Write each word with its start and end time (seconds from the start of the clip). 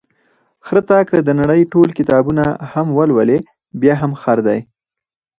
خره 0.65 0.81
ته 0.89 0.97
که 1.09 1.17
د 1.27 1.29
نړۍ 1.39 1.61
ټول 1.73 1.89
کتابونه 1.99 2.45
هم 2.71 2.87
ولولې، 2.97 3.37
بیا 3.81 3.95
هم 4.01 4.11
خر 4.21 4.37
دی. 4.47 4.59